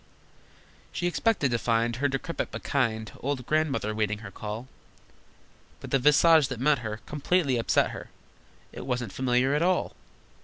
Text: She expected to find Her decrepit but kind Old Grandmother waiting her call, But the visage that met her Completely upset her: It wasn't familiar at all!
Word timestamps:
She 0.91 1.05
expected 1.05 1.51
to 1.51 1.59
find 1.59 1.97
Her 1.97 2.07
decrepit 2.07 2.47
but 2.49 2.63
kind 2.63 3.11
Old 3.19 3.45
Grandmother 3.45 3.93
waiting 3.93 4.17
her 4.25 4.31
call, 4.31 4.67
But 5.79 5.91
the 5.91 5.99
visage 5.99 6.47
that 6.47 6.59
met 6.59 6.79
her 6.79 7.01
Completely 7.05 7.57
upset 7.57 7.91
her: 7.91 8.09
It 8.71 8.87
wasn't 8.87 9.13
familiar 9.13 9.53
at 9.53 9.61
all! 9.61 9.93